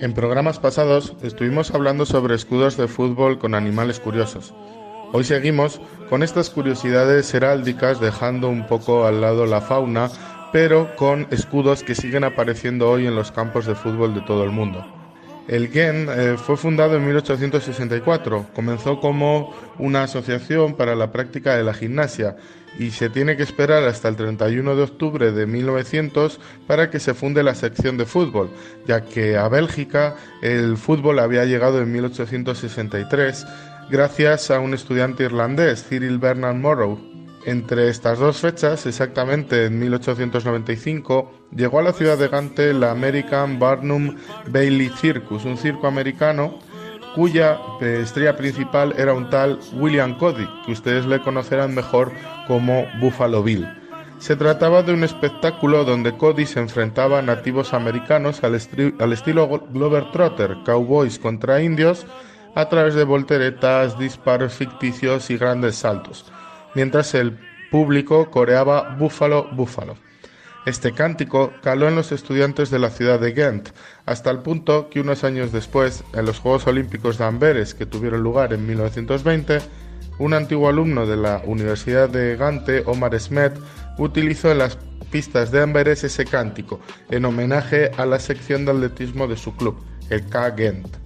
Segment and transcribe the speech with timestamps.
[0.00, 4.52] En programas pasados estuvimos hablando sobre escudos de fútbol con animales curiosos.
[5.12, 5.80] Hoy seguimos
[6.10, 10.10] con estas curiosidades heráldicas dejando un poco al lado la fauna,
[10.52, 14.50] pero con escudos que siguen apareciendo hoy en los campos de fútbol de todo el
[14.50, 14.84] mundo.
[15.46, 18.46] El GEN eh, fue fundado en 1864.
[18.54, 22.36] Comenzó como una asociación para la práctica de la gimnasia
[22.78, 27.14] y se tiene que esperar hasta el 31 de octubre de 1900 para que se
[27.14, 28.50] funde la sección de fútbol,
[28.86, 33.46] ya que a Bélgica el fútbol había llegado en 1863
[33.90, 37.13] gracias a un estudiante irlandés, Cyril Bernard Morrow,
[37.46, 43.58] entre estas dos fechas, exactamente en 1895, llegó a la ciudad de Gante la American
[43.58, 44.16] Barnum
[44.48, 46.58] Bailey Circus, un circo americano
[47.14, 52.10] cuya estrella principal era un tal William Cody, que ustedes le conocerán mejor
[52.48, 53.68] como Buffalo Bill.
[54.18, 58.58] Se trataba de un espectáculo donde Cody se enfrentaba a nativos americanos al,
[58.98, 62.06] al estilo Glover Trotter, cowboys contra indios,
[62.56, 66.32] a través de volteretas, disparos ficticios y grandes saltos
[66.74, 67.38] mientras el
[67.70, 69.96] público coreaba Búfalo, Búfalo.
[70.66, 73.68] Este cántico caló en los estudiantes de la ciudad de Ghent,
[74.06, 78.22] hasta el punto que unos años después, en los Juegos Olímpicos de Amberes que tuvieron
[78.22, 79.58] lugar en 1920,
[80.18, 83.52] un antiguo alumno de la Universidad de Gante, Omar Smet,
[83.98, 84.78] utilizó en las
[85.10, 89.76] pistas de Amberes ese cántico, en homenaje a la sección de atletismo de su club,
[90.08, 91.03] el K Ghent.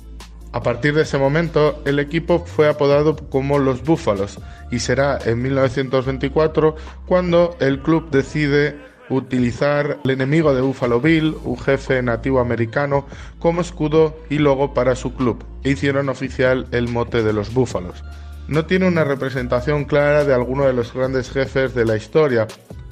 [0.52, 4.38] A partir de ese momento, el equipo fue apodado como los Búfalos
[4.70, 6.74] y será en 1924
[7.06, 8.76] cuando el club decide
[9.10, 13.06] utilizar el enemigo de Buffalo Bill, un jefe nativo americano,
[13.38, 18.02] como escudo y logo para su club, e hicieron oficial el mote de los Búfalos.
[18.48, 22.46] No tiene una representación clara de alguno de los grandes jefes de la historia,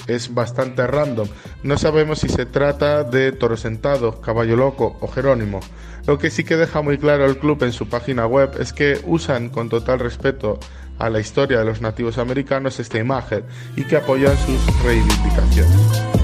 [0.07, 1.29] es bastante random.
[1.63, 5.61] No sabemos si se trata de Toro Sentado, Caballo Loco o Jerónimo.
[6.07, 9.01] Lo que sí que deja muy claro el club en su página web es que
[9.05, 10.61] usan con total respeto
[10.99, 13.45] a la historia de los nativos americanos esta imagen
[13.77, 16.16] y que apoyan sus reivindicaciones.